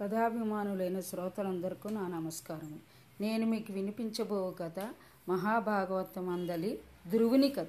కథాభిమానులైన 0.00 1.00
శ్రోతలందరికీ 1.00 1.94
నా 1.94 2.08
నమస్కారం. 2.08 2.80
నేను 3.20 3.46
మీకు 3.46 3.72
వినిపించబో 3.72 4.54
కథ 4.60 4.88
మహాభాగవతం 5.28 6.28
అందలి 6.28 6.80
ధ్రువుని 7.10 7.48
కథ. 7.48 7.68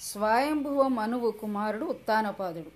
స్వయంభువ 0.00 0.88
మనువు 0.88 1.30
కుమారుడు 1.30 1.84
ఉత్తానపాదుడు. 1.84 2.70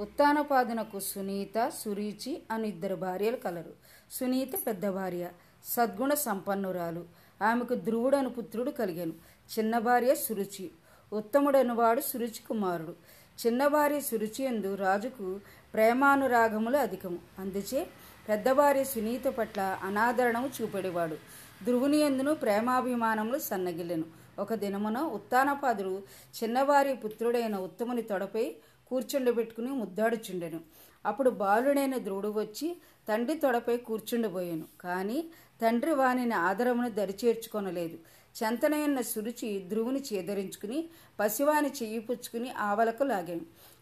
ఉత్తానపాదునకు 0.00 1.00
సునీత 1.00 1.68
సురీచి 1.68 2.42
అని 2.50 2.68
ఇద్దరు 2.68 2.94
భార్యలు 2.94 3.36
కలరు. 3.36 3.72
సునీత 4.12 4.66
పెద్ద 4.66 4.88
భార్య 4.88 5.30
సద్గుణ 5.64 6.14
సంపన్నురాలు. 6.14 7.04
ఆమెకు 7.42 7.74
ధ్రువుడను 7.74 8.30
పుత్రుడు 8.30 8.70
కలిగాను. 8.70 9.12
చిన్న 9.58 9.78
భార్య 9.78 10.14
సురుచి. 10.14 10.70
ఉత్తముడనువాడు 11.12 12.00
సురుచి 12.00 12.42
కుమారుడు. 12.48 13.18
చిన్న 13.46 13.66
భార్య 13.66 14.00
సురుచి 14.00 14.44
ఎందు 14.44 14.74
రాజుకు 14.74 15.40
ప్రేమానురాగములు 15.74 16.76
అధికము. 16.76 17.18
అందుచే 17.38 17.86
పెద్దవారి 18.28 18.84
సునీత 18.84 19.24
పట్ల 19.24 19.78
అనాదరణము 19.82 20.50
చూపెడేవాడు. 20.62 21.16
ధ్రువుని 21.64 21.96
ఎందును 21.96 22.34
ప్రేమాభిమానములు 22.34 23.38
సన్నగిల్లెను. 23.38 24.04
ఒక 24.38 24.54
దినమున 24.54 24.98
ఉత్తానపాదుడు 24.98 26.02
చిన్నవారి 26.42 26.94
పుత్రుడైన 26.94 27.56
ఉత్తముని 27.56 28.02
తొడపై 28.02 28.54
కూర్చుండబెట్టుకుని 28.86 29.70
ముద్దాడుచుండెను. 29.70 30.60
అప్పుడు 31.06 31.30
బాలుడైన 31.30 31.96
ధ్రువుడు 31.96 32.28
వచ్చి 32.28 32.76
తండ్రి 33.08 33.38
తొడపై 33.38 33.76
కూర్చుండబోయాను 33.76 34.64
కానీ 34.80 35.24
తండ్రి 35.62 35.94
వానిని 35.94 36.34
ఆదరమును 36.34 36.90
దరిచేర్చుకొనలేదు. 36.90 37.98
చెంతనయున్న 38.42 39.00
సురుచి 39.00 39.64
ధ్రువుని 39.68 40.02
చేదరించుకుని 40.12 40.88
పసివాని 41.20 41.68
చెయ్యి 41.68 41.98
పుచ్చుకుని 41.98 42.50
ఆవలకు 42.50 43.02
లాగాను. 43.02 43.40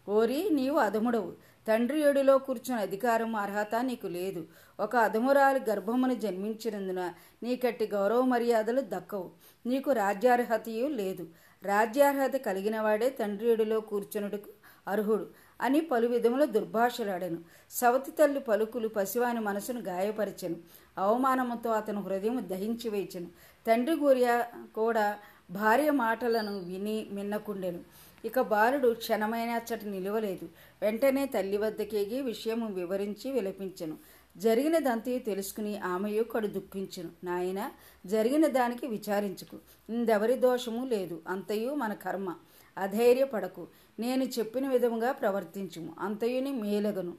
ఓరి 0.09 0.49
నీవు 0.51 0.79
అదముడవు 0.79 1.33
తండ్రి 1.69 2.01
ఏడులో 2.01 2.39
కూర్చున్న 2.39 2.81
అధికారం 2.81 3.37
అర్హత 3.37 3.75
నీకు 3.83 4.07
లేదు. 4.07 4.47
ఒక 4.81 4.97
అధమురాలి 4.97 5.61
గర్భమును 5.71 6.15
జన్మించినందున 6.15 7.13
నీకట్టి 7.43 7.87
గౌరవ 7.87 8.21
మర్యాదలు 8.21 8.81
దక్కవు. 8.81 9.31
నీకు 9.67 9.93
రాజ్యార్హతయు 9.93 10.87
లేదు. 10.87 11.27
రాజ్యార్హత 11.63 12.37
కలిగిన 12.37 12.81
వాడే 12.81 13.11
తండ్రి 13.11 13.51
ఏడులో 13.51 13.81
కూర్చున్నట్టుకు 13.81 14.51
అర్హుడు 14.89 15.27
అని 15.61 15.81
పలు 15.81 16.09
విధముల 16.09 16.45
దుర్భాషలాడాను. 16.45 17.39
సవతి 17.71 18.11
తల్లి 18.11 18.41
పలుకులు 18.41 18.89
పసివాని 18.89 19.41
మనసును 19.41 19.81
గాయపరిచెను. 19.81 20.57
అవమానముతో 20.99 21.71
అతను 21.71 22.01
హృదయం 22.01 22.45
దహించి 22.47 22.91
వేచెను. 22.91 23.27
తండ్రి 23.67 23.97
గుర్య 23.97 24.45
కూడా 24.75 25.19
భార్య 25.51 25.91
మాటలను 25.91 26.59
విని 26.59 27.07
మిన్నకుండెను. 27.11 27.81
ఇక 28.25 28.41
బాలుడు 28.41 28.95
క్షణమైనచ్చటి 28.95 29.91
నిలవలేదు. 29.91 30.49
వెంటనే 30.83 31.27
తల్లి 31.27 31.57
వద్దకేగి 31.57 32.21
విషయము 32.21 32.73
వివరించి 32.73 33.31
విలపించెను. 33.31 33.97
జరిగినదంతయు 34.37 35.19
తెలుసుకుని 35.19 35.79
ఆమెయు 35.79 36.23
కడు 36.23 36.47
దుఃఖించును. 36.47 37.11
నాయన 37.25 37.71
జరిగిన 38.07 38.47
దానికి 38.47 38.87
విచారించుకు. 38.87 39.59
ఇందెవరి 39.91 40.35
దోషము 40.35 40.87
లేదు. 40.87 41.23
అంతయు 41.29 41.71
మన 41.71 41.93
కర్మ. 41.93 42.35
అధైర్యపడకు. 42.79 43.67
నేను 43.99 44.25
చెప్పిన 44.25 44.69
విధముగా 44.69 45.13
ప్రవర్తించుము. 45.13 45.97
అంతయుని 45.99 46.53
మేలగను. 46.53 47.15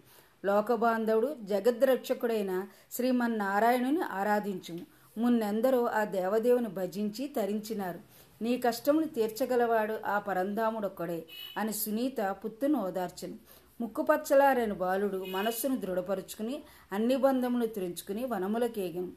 లోకబాంధవుడు 0.46 1.36
జగద్రక్షకుడైన 1.42 2.68
శ్రీమన్నారాయణుని 2.92 4.02
ఆరాధించుము. 4.02 4.86
మున్నెందరో 5.18 5.86
ఆ 5.86 6.04
దేవదేవుని 6.04 6.68
భజించి 6.68 7.28
తరించినారు. 7.28 8.00
నీ 8.42 8.58
కష్టములు 8.58 9.06
తీర్చగలవాడు 9.06 10.00
ఆ 10.06 10.20
పరంధాముడొక్కడే 10.20 11.26
అని 11.58 11.74
సునీత 11.74 12.36
పుత్తును 12.44 12.80
ఓదార్చను 12.80 13.38
ముక్కుపచ్చలారని 13.82 14.74
బాలుడు 14.74 15.26
మనస్సును 15.26 15.78
దృఢపరుచుకుని 15.78 16.64
అన్ని 16.92 17.16
బంధములు 17.16 17.66
తెరుచుకుని 17.66 18.26
వనములకేగను 18.26 19.12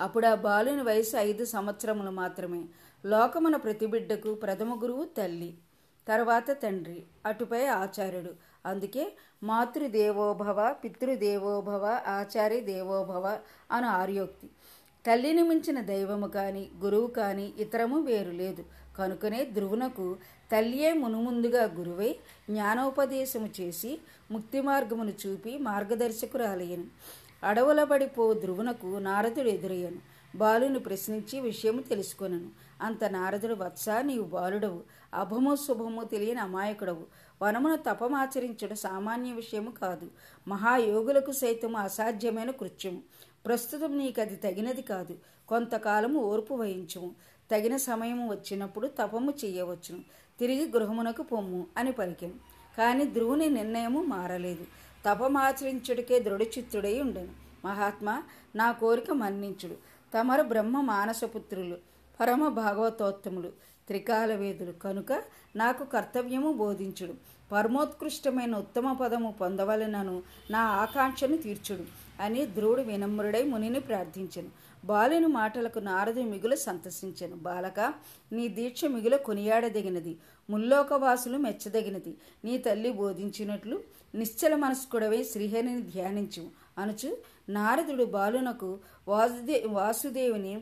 అప్పుడు 0.00 0.26
ఆ 0.26 0.34
బాలుని 0.34 0.82
వయసు 0.82 1.16
ఐదు 1.16 1.44
సంవత్సరములు 1.44 2.10
మాత్రమే. 2.10 2.62
లోకమున 3.04 3.56
ప్రతి 3.56 3.86
బిడ్డకు 3.86 4.34
ప్రథమ 4.34 4.82
గురువు 4.82 5.04
తల్లి 5.04 5.58
తర్వాత 6.08 6.50
తండ్రి 6.62 7.04
అటుపై 7.26 7.66
ఆచార్యుడు. 7.66 8.32
అందుకే 8.66 9.04
మాతృదేవోభవ 9.42 10.76
పితృదేవోభవ 10.84 11.84
ఆచార్య 12.06 12.60
దేవోభవ 12.60 13.38
అను 13.70 13.88
ఆర్యోక్తి. 13.88 14.50
తల్లిని 15.06 15.42
మించిన 15.42 15.80
దైవము 15.80 16.26
కానీ 16.26 16.68
గురువు 16.80 17.06
కానీ 17.06 17.52
ఇతరము 17.58 18.00
వేరు 18.00 18.30
లేదు. 18.30 18.64
కనుకనే 18.98 19.44
ధ్రువునకు 19.44 20.16
తల్లియే 20.52 20.92
మునుముందుగా 20.92 21.64
గురువై 21.64 22.16
జ్ఞానోపదేశము 22.50 23.48
చేసి 23.60 24.00
ముక్తి 24.30 24.60
మార్గమును 24.60 25.12
చూపి 25.26 25.58
మార్గదర్శకురాలయ్యను. 25.58 26.84
అడవులబడిపో 27.44 28.34
ధ్రువునకు 28.34 28.86
నారదుడు 28.86 29.48
ఎదురయ్యను. 29.48 29.98
బాలుని 30.36 30.78
ప్రశ్నించి 30.78 31.40
విషయము 31.40 31.82
తెలుసుకొనను. 31.82 32.48
అంత 32.82 33.04
నారదుడు 33.04 33.54
వత్స 33.54 33.88
నీవు 33.88 34.24
బాలుడవు. 34.24 34.80
అభము 35.14 35.56
శుభము 35.56 36.04
తెలియని 36.04 36.40
అమాయకుడవు. 36.40 37.04
వనమున 37.42 37.74
తపమాచరించడం 37.74 38.76
సామాన్య 38.76 39.32
విషయము 39.32 39.70
కాదు. 39.70 40.10
మహాయోగులకు 40.48 41.32
సైతం 41.32 41.76
అసాధ్యమైన 41.76 42.50
కృత్యము. 42.50 43.02
ప్రస్తుతం 43.46 43.98
నీకు 43.98 44.20
అది 44.20 44.36
తగినది 44.36 44.82
కాదు. 44.82 45.18
కొంతకాలము 45.48 46.20
ఓర్పు 46.20 46.54
వహించుము. 46.54 47.10
తగిన 47.50 47.76
సమయము 47.76 48.30
వచ్చినప్పుడు 48.30 48.86
తపము 48.86 49.30
చెయ్యవచ్చును 49.30 50.00
తిరిగి 50.40 50.70
గృహమునకు 50.70 51.22
పొమ్ము 51.22 51.66
అని 51.76 51.92
పలికాను. 51.92 52.34
కానీ 52.78 53.04
ధ్రువుని 53.04 53.48
నిర్ణయము 53.50 54.02
మారలేదు. 54.02 54.66
తపమాచరించుడికే 55.06 56.20
దృఢచిత్తుడై 56.20 57.00
ఉండను. 57.00 57.28
మహాత్మా 57.64 58.22
నా 58.56 58.72
కోరిక 58.72 59.10
మన్నించుడు. 59.10 59.74
తమరు 60.18 60.42
బ్రహ్మ 60.42 60.80
మానసపుత్రులు 60.80 61.76
పరమ 62.20 62.48
భాగవతోత్తములు 62.48 63.48
త్రికాలవేదులు. 63.86 64.72
కనుక 64.72 65.22
నాకు 65.56 65.84
కర్తవ్యము 65.84 66.52
బోధించుడు. 66.52 67.14
పరమోత్కృష్టమైన 67.52 68.56
ఉత్తమ 68.56 68.92
పదము 68.92 69.34
పొందవలనను 69.40 70.22
నా 70.50 70.60
ఆకాంక్షను 70.60 71.36
తీర్చుడు. 71.36 71.84
అని 72.22 72.46
ధ్రువుడు 72.46 72.82
వినమ్రుడై 72.82 73.42
మునిని 73.42 73.80
ప్రార్థించను. 73.80 74.50
బాలుని 74.84 75.26
మాటలకు 75.26 75.78
నారదు 75.78 76.20
మిగులు 76.20 76.56
సంతసించను. 76.56 77.36
బాలక 77.36 77.80
నీ 78.32 78.48
దీక్ష 78.58 78.84
మిగుల 78.84 79.16
కొనియాడదగినది. 79.16 80.14
ముల్లోకవాసులు 80.50 81.38
మెచ్చదగినది. 81.38 82.12
నీ 82.44 82.58
తల్లి 82.58 82.92
బోధించినట్లు 82.92 83.76
నిశ్చల 84.14 84.54
మనస్కుడవై 84.54 85.22
శ్రీహరిని 85.32 85.82
ధ్యానించు 85.82 86.44
అనుచు 86.78 87.10
నారదుడు 87.48 88.04
బాలునకు 88.16 88.70
వాసుదే 89.08 89.58
వాసుదేవుని 89.68 90.54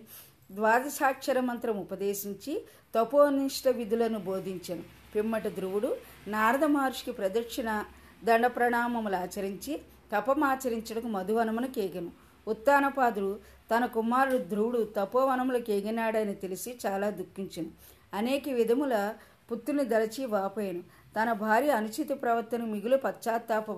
ద్వాదశాక్షర 0.53 1.41
మంత్రం 1.41 1.77
ఉపదేశించి 1.79 2.55
తపోనిష్ట 2.95 3.69
విధులను 3.69 4.19
బోధించను. 4.19 4.83
పిమ్మట 5.15 5.47
ధ్రువుడు 5.49 5.91
నారద 6.29 6.65
మహర్షికి 6.65 7.13
ప్రదక్షిణ 7.13 7.85
దండ 8.25 8.47
ప్రణామములు 8.47 9.17
ఆచరించి 9.17 9.81
తపమాచరించడకు 10.13 11.09
మధువనమును 11.09 11.67
కేగెను. 11.67 12.11
ఉత్తానపాదుడు 12.49 13.39
తన 13.77 13.87
కుమారుడు 13.87 14.39
ధ్రువుడు 14.39 14.93
తపోవనములు 14.97 15.59
కేగినాడని 15.59 16.35
తెలిసి 16.35 16.79
చాలా 16.87 17.11
దుఃఖించెను. 17.11 17.71
అనేక 18.15 18.49
విధముల 18.49 19.15
పుత్రుని 19.51 19.85
దలచి 19.85 20.27
వాపోయాను. 20.27 20.81
తన 21.17 21.33
భార్య 21.33 21.71
అనుచిత 21.71 22.09
ప్రవర్తన 22.23 22.65
మిగులు 22.65 22.97
పశ్చాత్తాప 22.97 23.71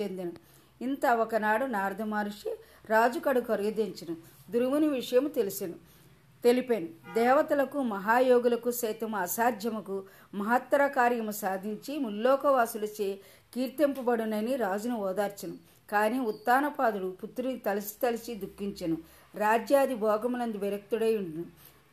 చెందెను. 0.00 0.32
ఇంత 0.82 1.06
ఒకనాడు 1.06 1.66
నారద 1.66 2.02
మహర్షి 2.02 2.56
రాజు 2.90 3.18
కడు 3.18 3.40
కరుదించను 3.40 4.16
ధ్రువుని 4.50 4.88
విషయం 4.88 5.26
తెలిసెను. 5.26 5.74
తెలిపాను. 6.44 7.14
దేవతలకు 7.14 7.82
మహాయోగులకు 7.82 8.70
సైతం 8.70 9.14
అసాధ్యముకు 9.14 10.02
మహత్తర 10.34 10.86
కార్యము 10.86 11.30
సాధించి 11.30 11.98
ముల్లోకవాసులచే 11.98 13.18
కీర్తింపబడునని 13.54 14.56
రాజును 14.56 14.96
ఓదార్చను. 14.96 15.73
కానీ 15.94 16.18
ఉత్తానపాదుడు 16.18 17.08
పుత్రుని 17.22 17.58
తలసి 17.58 17.94
తలసి 18.02 18.34
దుఃఖించెను. 18.34 18.96
రాజ్యాది 19.34 19.94
భోగములందు 19.94 20.58
విరక్తుడై 20.58 21.16
ఉండును. 21.16 21.44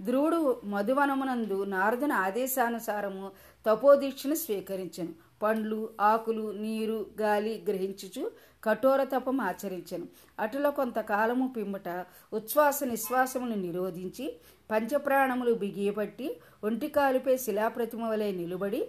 ధ్రువుడు 0.01 0.61
మధువనమునందు 0.63 1.57
నారదుని 1.63 2.13
ఆదేశానుసారము 2.13 3.31
తపోదీక్షను 3.67 4.35
స్వీకరించెను. 4.35 5.13
పండ్లు 5.43 5.89
ఆకులు 6.01 6.45
నీరు 6.51 7.05
గాలి 7.21 7.63
గ్రహించుచు 7.67 8.31
కఠోర 8.63 9.03
తపం 9.03 9.41
ఆచరించను. 9.41 10.07
అటులో 10.39 10.71
కొంతకాలము 10.71 11.47
పిమ్మట 11.57 11.89
ఉచ్ఛ్వాస 12.33 12.83
నిశ్వాసమును 12.83 13.55
నిరోధించి 13.55 14.27
పంచప్రాణములు 14.71 15.53
బిగియపట్టి 15.53 16.27
ఒంటికాలుపై 16.63 17.37
శిలాప్రతిమ 17.37 18.03
వలె 18.05 18.31
నిలబడి 18.31 18.81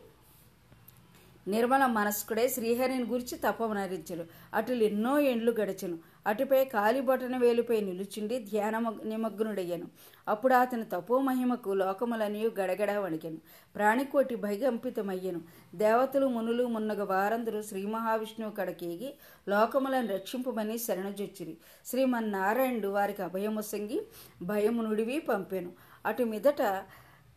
నిర్మల 1.48 1.86
మనస్కుడే 1.86 2.48
శ్రీహరిని 2.48 3.04
గురించి 3.04 3.38
తపమనరించను 3.38 4.24
అటులు 4.54 4.82
ఎన్నో 4.82 5.18
ఎండ్లు 5.18 5.52
గడిచెను. 5.52 5.98
అటుపై 6.26 6.64
కాలిబొటన 6.64 7.36
వేలుపై 7.36 7.80
నిలుచుండి 7.80 8.38
ధ్యాన 8.38 8.78
నిమగ్నుడయ్యను. 9.04 9.86
అప్పుడు 10.28 10.54
అతని 10.54 10.84
తపోమహిమకు 10.84 11.70
లోకములనియు 11.70 12.50
గడగడ 12.60 12.90
వణికెను. 12.90 13.36
ప్రాణికోటి 13.74 14.34
భయగంపితమయ్యను 14.34 15.40
దేవతలు 15.74 16.26
మునులు 16.26 16.64
మున్నగ 16.66 17.02
వారందరూ 17.02 17.62
శ్రీ 17.62 17.86
మహావిష్ణువు 17.86 18.52
కడకేగి 18.52 19.14
లోకములను 19.48 20.08
రక్షింపమని 20.08 20.78
శరణజొచ్చిరి. 20.78 21.56
శ్రీమన్నారాయణుడు 21.86 22.88
వారికి 22.88 23.22
అభయముసంగి 23.22 24.06
భయము 24.42 24.82
నుడివి 24.82 25.18
పంపెను. 25.18 25.72
అటు 26.06 26.22
మీదట 26.22 26.62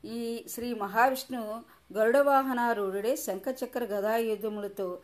ఈ 0.05 0.45
శ్రీ 0.49 0.73
మహావిష్ణువు 0.73 1.53
గరుడ 1.93 2.17
వాహనారూఢుడే 2.17 3.15
శంఖచక్ర 3.15 3.83
గదాయుధములతో 3.83 4.97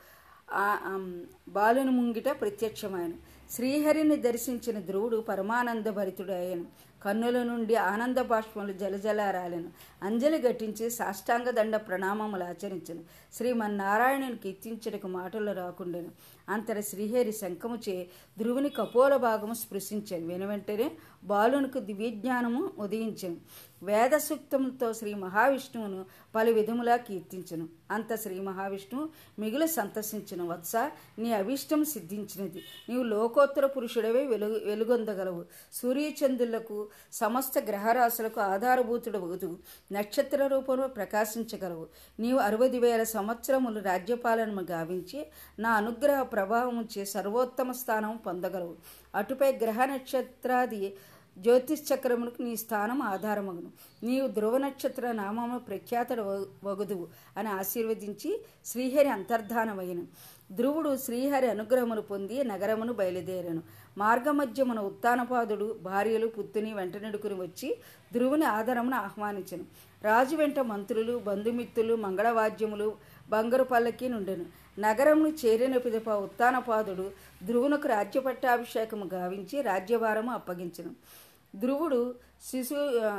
బాలుని 1.47 1.91
ముంగిట 1.91 2.29
ప్రత్యక్షమాయను. 2.41 3.13
శ్రీహరిని 3.51 4.15
దర్శించిన 4.15 4.79
ధ్రువుడు 4.79 5.17
పరమానంద 5.17 5.85
భరితుడయ్యను. 5.85 6.65
కన్నుల 7.05 7.43
నుండి 7.43 7.75
ఆనంద 7.75 8.17
బాష్పములు 8.17 8.73
జలజలారాలను. 8.73 9.69
అంజలి 10.03 10.39
ఘటించి 10.41 10.89
సాష్టాంగ 10.89 11.49
దండ 11.49 11.75
ప్రణామములు 11.75 12.43
ఆచరించను. 12.43 13.03
శ్రీమన్నారాయణుని 13.37 14.37
కీర్తించడకు 14.37 15.07
మాటలు 15.07 15.51
రాకుండెను. 15.51 16.11
అంతట 16.49 16.79
శ్రీహరి 16.79 17.31
శంఖముచే 17.31 18.07
ధ్రువుని 18.39 18.69
కపోల 18.69 19.15
భాగము 19.15 19.53
స్పృశించాను. 19.53 20.27
వెను 20.27 20.47
వెంటనే 20.47 20.91
బాలునికి 21.23 21.79
దివ్యజ్ఞానము 21.79 22.71
ఉదయించను. 22.79 23.37
వేద 23.83 24.17
సూక్తములతో 24.17 24.93
శ్రీ 24.93 25.13
మహావిష్ణువును 25.13 26.05
పలు 26.35 26.51
విధములా 26.51 26.95
కీర్తించను. 26.95 27.69
అంత 27.91 28.15
శ్రీ 28.15 28.39
మహావిష్ణువు 28.39 29.09
మిగులు 29.39 29.65
సంతసించిన. 29.65 30.43
వత్స 30.43 30.75
నీ 31.19 31.33
అభిష్టం 31.33 31.85
సిద్ధించినది. 31.85 32.61
నీవు 32.89 33.03
లోకోత్తర 33.03 33.65
పురుషుడవే 33.65 34.25
వెలుగు 34.25 34.65
వెలుగొందగలవు. 34.65 35.45
సూర్యచంద్రులకు 35.73 36.87
సమస్త 37.13 37.53
గ్రహరాశులకు 37.59 38.39
ఆధారభూతుడు 38.39 39.57
నక్షత్ర 39.91 40.47
రూపంలో 40.47 40.87
ప్రకాశించగలవు. 40.87 41.87
నీవు 42.19 42.39
అరవది 42.39 42.79
వేల 42.79 43.03
సంవత్సరములు 43.03 43.79
రాజ్యపాలనము 43.79 44.61
గావించి 44.61 45.27
నా 45.59 45.69
అనుగ్రహ 45.71 46.21
ప్రభావము 46.21 46.87
చే 46.97 47.05
సర్వోత్తమ 47.05 47.71
స్థానం 47.71 48.17
పొందగలవు. 48.17 48.75
అటుపై 49.15 49.51
గ్రహ 49.51 49.85
నక్షత్రాది 49.85 50.95
జ్యోతిష్ 51.37 51.93
చక్రములకు 51.93 52.41
నీ 52.41 52.55
స్థానం 52.55 53.01
ఆధారమగును. 53.01 53.71
నీవు 54.03 54.27
ధ్రువ 54.27 54.57
నక్షత్ర 54.57 55.11
నామము 55.11 55.57
ప్రఖ్యాతుడు 55.59 56.47
వగుదువు 56.63 57.07
అని 57.37 57.47
ఆశీర్వదించి 57.47 58.41
శ్రీహరి 58.65 59.09
అంతర్ధానమైన 59.09 60.03
ధ్రువుడు 60.51 60.97
శ్రీహరి 60.97 61.49
అనుగ్రహమును 61.49 62.01
పొంది 62.01 62.43
నగరమును 62.43 62.93
బయలుదేరాను. 62.93 63.61
మార్గమధ్యమున 63.97 64.79
ఉత్తానపాదుడు 64.79 65.79
భార్యలు 65.81 66.27
పుత్తుని 66.27 66.73
వెంటనెడుకుని 66.73 67.33
వచ్చి 67.33 67.77
ధ్రువుని 68.13 68.45
ఆధారమును 68.45 68.95
ఆహ్వానించను. 68.95 69.65
రాజు 70.03 70.35
వెంట 70.35 70.59
మంత్రులు 70.59 71.17
బంధుమిత్రులు 71.17 71.95
మంగళవాద్యములు 71.95 72.95
బంగారు 73.29 73.63
పల్లకి 73.63 74.09
నుండెను. 74.09 74.45
నగరమును 74.79 75.33
చేరిన 75.45 75.77
పిదప 75.77 76.09
ఉత్తానపాదుడు 76.09 77.11
ధ్రువునకు 77.45 77.87
రాజ్యపట్టాభిషేకము 77.87 79.09
గావించి 79.13 79.61
రాజ్యభారము 79.61 80.31
అప్పగించను. 80.31 80.95
ధ్రువుడు 81.55 82.15
శిశు 82.41 83.11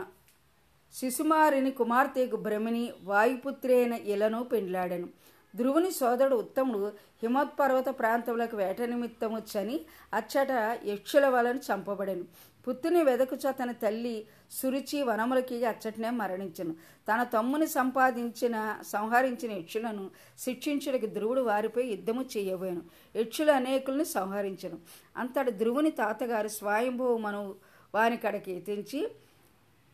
శిశుమారిని 0.94 1.70
కుమార్తెకు 1.70 2.37
భ్రమిని 2.37 2.93
వాయుపుత్రైన 3.02 3.93
ఇలను 3.93 4.44
పెండ్లాడెను. 4.44 5.08
ధ్రువుని 5.56 5.90
సోదరుడు 5.90 6.37
ఉత్తముడు 6.37 6.93
హిమోత్పర్వత 7.22 7.88
ప్రాంతములకు 7.88 8.56
వేట 8.56 8.82
నిమిత్తము 8.82 9.38
చని 9.38 9.81
అచ్చట 10.14 10.78
యక్షుల 10.84 11.26
వలన 11.28 11.56
చంపబడెను. 11.56 12.25
పుత్తుని 12.69 13.03
వెదకుచ 13.03 13.50
తన 13.50 13.73
తల్లి 13.73 14.26
సురుచి 14.50 15.03
వనములకి 15.03 15.64
అచ్చటనే 15.64 16.11
మరణించను. 16.11 16.73
తన 17.09 17.23
తమ్ముని 17.23 17.67
సంపాదించిన 17.67 18.79
సంహరించిన 18.87 19.53
యక్షులను 19.53 20.11
శిక్షించుడికి 20.38 21.06
ధ్రువుడు 21.06 21.41
వారిపై 21.41 21.87
యుద్ధము 21.87 22.25
చేయబోయాను. 22.37 22.82
యక్షులు 23.17 23.53
అనేకులను 23.53 24.05
సంహరించను. 24.05 24.79
అంతటి 25.17 25.50
ధ్రువుని 25.50 25.91
తాతగారు 25.91 26.49
స్వయంభూ 26.49 27.17
మను 27.17 27.55
వాని 27.94 28.17
కడకి 28.17 28.61
తెంచి 28.61 29.09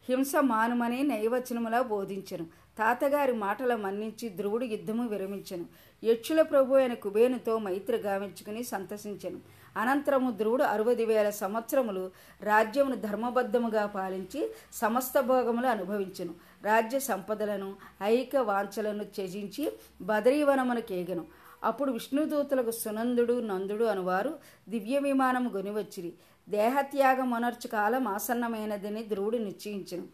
హింస 0.09 0.33
మానుమని 0.41 1.03
నైవచనములా 1.03 1.83
బోధించను. 1.83 2.45
తాతగారి 2.79 3.33
మాటల 3.33 3.77
మన్నించి 3.77 4.29
ధ్రువుడు 4.29 4.65
యుద్ధము 4.65 5.09
విరమించను. 5.09 5.67
యక్షుల 6.05 6.43
ప్రభు 6.43 6.75
అయిన 6.75 6.95
కుబేనుతో 6.95 7.59
మైత్రి 7.59 7.97
గావించుకుని 7.97 8.65
సంతసించను. 8.65 9.58
అనంతరము 9.77 10.31
ధ్రువుడు 10.31 10.63
అరవది 10.63 11.05
వేల 11.05 11.31
సంవత్సరములు 11.31 12.11
రాజ్యమును 12.43 12.97
ధర్మబద్ధముగా 12.97 13.87
పాలించి 13.87 14.51
సమస్త 14.73 15.21
భోగములు 15.21 15.67
అనుభవించును. 15.67 16.35
రాజ్య 16.65 16.99
సంపదలను 16.99 17.77
ఐక 18.03 18.37
వాంఛలను 18.37 19.05
త్యజించి 19.05 19.73
బదరీవనమును 20.03 20.81
కేగను. 20.81 21.27
అప్పుడు 21.65 21.93
విష్ణుదూతలకు 21.93 22.71
సునందుడు 22.71 23.41
నందుడు 23.41 23.85
అనువారు 23.85 24.39
దివ్య 24.69 24.99
విమానము 24.99 25.51
గొనివచ్చిరి. 25.51 26.13
దేహత్యాగం 26.49 27.35
అనర్చు 27.35 27.69
కాలం 27.69 28.09
ఆసన్నమైనదని 28.09 29.03
ధ్రువుడు 29.03 29.37
నిశ్చయించను. 29.37 30.05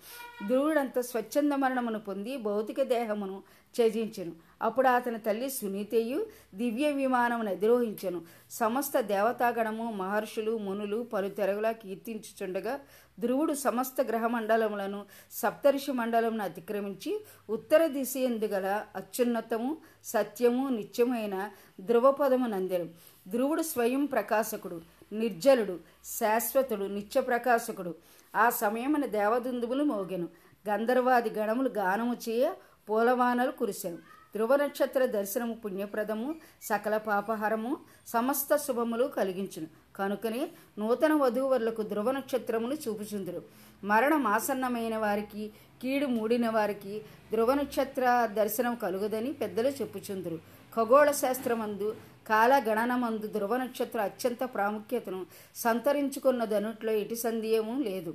ధ్రువుడంత 0.48 1.00
స్వచ్ఛంద 1.00 1.52
మరణమును 1.52 1.98
పొంది 1.98 2.36
భౌతిక 2.36 2.82
దేహమును 2.82 3.42
త్యజించెను. 3.74 4.32
అప్పుడు 4.62 4.88
అతని 4.88 5.18
తల్లి 5.18 5.50
సునీతయు 5.50 6.26
దివ్య 6.54 6.92
విమానమును 6.92 7.50
అధిరోహించెను. 7.50 8.22
సమస్త 8.50 9.00
దేవతాగణము 9.00 9.92
మహర్షులు 9.92 10.58
మునులు 10.58 11.02
పలు 11.02 11.28
తెరగులా 11.28 11.72
కీర్తించుచుండగా 11.72 12.80
ధ్రువుడు 13.20 13.54
సమస్త 13.54 14.00
గ్రహ 14.02 14.26
మండలములను 14.26 15.04
సప్తర్షి 15.32 15.92
మండలమును 15.92 16.44
అతిక్రమించి 16.44 17.24
ఉత్తర 17.50 17.86
దిశ 17.86 18.16
ఎందుగల 18.16 18.84
అత్యున్నతము 18.96 19.76
సత్యము 20.04 20.68
నిత్యమైన 20.68 21.50
ధ్రువపదము 21.80 22.46
నందెను. 22.46 22.88
ధ్రువుడు 23.28 23.62
స్వయం 23.62 24.04
ప్రకాశకుడు. 24.04 24.80
నిర్జలుడు 25.20 25.76
శాశ్వతుడు 26.18 26.84
నిత్య 26.84 27.20
ప్రకాశకుడు 27.20 27.94
ఆ 28.36 28.50
సమయమున 28.50 29.06
దేవదుందువులు 29.06 29.84
మోగెను. 29.84 30.28
గంధర్వాది 30.68 31.30
గణములు 31.30 31.68
గానము 31.68 32.14
చేయ 32.28 32.52
పూలవానలు 32.88 33.50
కురిశాను 33.50 33.98
ధ్రువ 34.34 34.56
నక్షత్ర 34.56 35.06
దర్శనము 35.06 35.54
పుణ్యప్రదము 35.54 36.34
సకల 36.62 36.96
పాపహరము 36.96 37.76
సమస్త 38.06 38.56
శుభములు 38.56 39.04
కలిగించును. 39.04 39.66
కనుకనే 39.96 40.48
నూతన 40.78 41.12
వధూవరులకు 41.12 41.82
ధ్రువ 41.82 42.10
నక్షత్రములు 42.10 42.74
చూపుచుందురు. 42.74 43.42
మరణం 43.84 44.26
ఆసన్నమైన 44.26 44.96
వారికి 44.96 45.42
కీడు 45.82 46.06
మూడిన 46.06 46.48
వారికి 46.48 46.94
ధ్రువ 47.32 47.54
నక్షత్ర 47.54 48.04
దర్శనం 48.32 48.74
కలుగుదని 48.74 49.32
పెద్దలు 49.32 49.68
చెప్పుచుందురు. 49.68 50.38
ఖగోళ 50.76 51.10
శాస్త్రమందు 51.10 51.88
కాలగణనమందు 52.26 53.26
ధ్రువ 53.26 53.54
నక్షత్ర 53.56 54.00
అత్యంత 54.00 54.42
ప్రాముఖ్యతను 54.54 55.20
సంతరించుకున్నదనుట్లో 55.56 56.92
ఎటి 56.92 57.16
సందేహము 57.16 57.74
లేదు. 57.82 58.12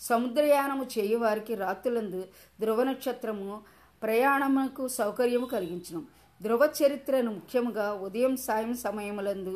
సముద్రయానము 0.00 0.84
చేయువారికి 0.94 1.54
రాత్రులందు 1.54 2.20
ధ్రువ 2.60 2.82
నక్షత్రము 2.82 3.48
ప్రయాణమునకు 4.02 4.84
సౌకర్యము 4.88 5.46
కలిగించడం 5.46 6.02
ధ్రువ 6.40 6.62
చరిత్రను 6.78 7.30
ముఖ్యముగా 7.30 7.86
ఉదయం 8.06 8.36
సాయం 8.36 8.72
సమయములందు 8.76 9.54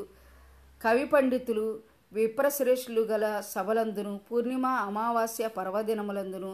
కవి 0.80 1.06
పండితులు 1.06 1.66
విప్రశ్రేష్ఠులు 2.12 3.02
గల 3.02 3.26
సభలందును 3.54 4.12
పూర్ణిమ 4.26 4.66
అమావాస్య 4.82 5.46
పర్వదినములందును 5.56 6.50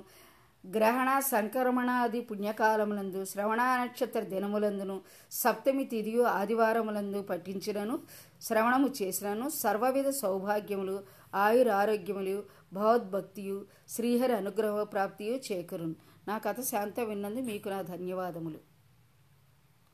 గ్రహణ 0.64 1.20
సంక్రమణాది 1.20 2.20
పుణ్యకాలములందు 2.20 3.24
శ్రవణ 3.24 3.60
నక్షత్ర 3.60 4.20
దినములందును 4.20 5.00
సప్తమి 5.32 5.84
తిథియు 5.84 6.22
ఆదివారములందు 6.22 7.22
పఠించినను 7.22 7.98
శ్రవణము 8.42 8.88
చేసినను 9.02 9.48
సర్వవిధ 9.48 10.08
సౌభాగ్యములు 10.08 11.02
ఆయురారోగ్యములు 11.34 12.42
భగవద్భక్తియు 12.72 13.66
శ్రీహరి 13.88 14.32
అనుగ్రహ 14.32 14.82
ప్రాప్తియు 14.82 15.34
చేకరును. 15.52 15.96
నా 16.28 16.38
కథ 16.38 16.60
శాంత 16.60 17.00
విన్నందు 17.00 17.40
మీకు 17.40 17.68
నా 17.68 17.82
ధన్యవాదములు. 17.82 18.71